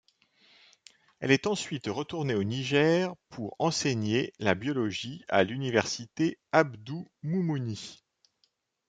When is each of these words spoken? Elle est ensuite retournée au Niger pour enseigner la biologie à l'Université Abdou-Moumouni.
Elle 1.19 1.29
est 1.29 1.45
ensuite 1.45 1.85
retournée 1.85 2.33
au 2.33 2.43
Niger 2.43 3.13
pour 3.29 3.55
enseigner 3.59 4.33
la 4.39 4.55
biologie 4.55 5.23
à 5.27 5.43
l'Université 5.43 6.39
Abdou-Moumouni. 6.51 8.01